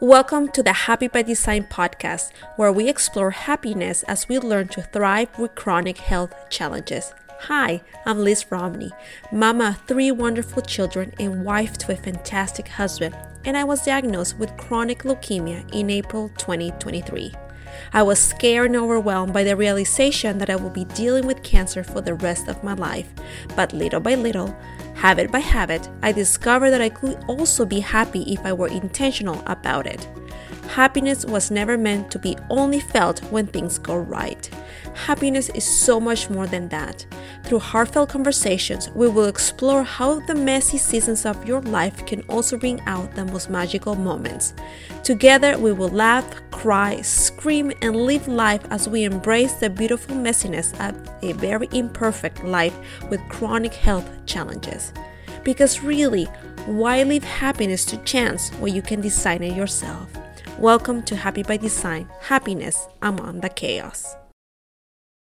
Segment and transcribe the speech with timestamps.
[0.00, 4.82] Welcome to the Happy by Design podcast, where we explore happiness as we learn to
[4.82, 7.12] thrive with chronic health challenges.
[7.40, 8.92] Hi, I'm Lizz Romney,
[9.32, 14.38] mama of three wonderful children and wife to a fantastic husband, and I was diagnosed
[14.38, 17.34] with chronic leukemia in April 2023.
[17.92, 21.82] I was scared and overwhelmed by the realization that I will be dealing with cancer
[21.82, 23.12] for the rest of my life,
[23.56, 24.56] but little by little,
[24.98, 29.40] Habit by habit, I discovered that I could also be happy if I were intentional
[29.46, 30.08] about it.
[30.68, 34.48] Happiness was never meant to be only felt when things go right.
[34.94, 37.06] Happiness is so much more than that.
[37.44, 42.58] Through heartfelt conversations, we will explore how the messy seasons of your life can also
[42.58, 44.52] bring out the most magical moments.
[45.02, 50.74] Together, we will laugh, cry, scream, and live life as we embrace the beautiful messiness
[50.86, 52.76] of a very imperfect life
[53.08, 54.92] with chronic health challenges.
[55.44, 56.26] Because really,
[56.66, 60.17] why leave happiness to chance when you can design it yourself?
[60.58, 64.16] Welcome to Happy by Design Happiness Among the Chaos.